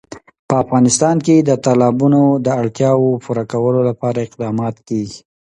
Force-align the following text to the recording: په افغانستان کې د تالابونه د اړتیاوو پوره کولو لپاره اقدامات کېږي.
په 0.47 0.53
افغانستان 0.63 1.15
کې 1.25 1.35
د 1.39 1.51
تالابونه 1.65 2.19
د 2.45 2.47
اړتیاوو 2.61 3.09
پوره 3.23 3.43
کولو 3.51 3.79
لپاره 3.89 4.25
اقدامات 4.27 4.75
کېږي. 4.87 5.19